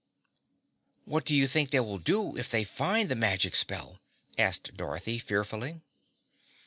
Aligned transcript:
"What 1.05 1.25
do 1.25 1.35
you 1.35 1.47
think 1.47 1.69
they 1.69 1.79
will 1.79 1.99
do 1.99 2.35
if 2.35 2.49
they 2.49 2.63
find 2.63 3.07
the 3.07 3.13
magic 3.13 3.53
spell?" 3.53 3.99
asked 4.35 4.75
Dorothy 4.75 5.19
fearfully. 5.19 5.81